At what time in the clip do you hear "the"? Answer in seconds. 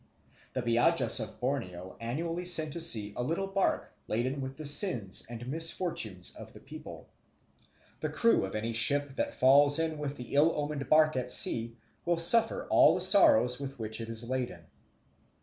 0.53-0.63, 4.57-4.65, 6.53-6.59, 7.99-8.09, 10.17-10.33, 12.95-13.01